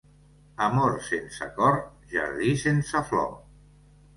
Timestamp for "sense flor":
2.65-3.31